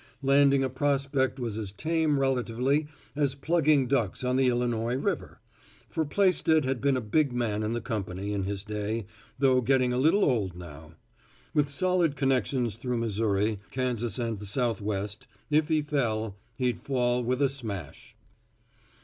[0.23, 5.39] Landing a prospect was as tame relatively as plugging ducks on the Illinois River.
[5.89, 9.05] For Plaisted had been a big man in the company in his day,
[9.37, 10.93] though getting a little old now.
[11.53, 17.39] With solid connections through Missouri, Kansas and the Southwest, if he fell, he'd fall with
[17.39, 18.15] a smash.